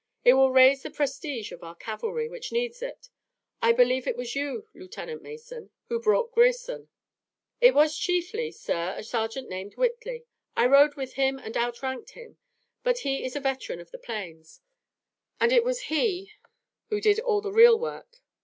[0.25, 3.09] It will raise the prestige of our cavalry, which needs it.
[3.61, 6.89] I believe it was you, Lieutenant Mason, who brought Grierson."
[7.59, 10.25] "It was chiefly, sir, a sergeant named Whitley.
[10.57, 12.39] I rode with him and outranked him,
[12.81, 14.61] but he is a veteran of the plains,
[15.39, 16.31] and it was he
[16.89, 18.23] who did the real work."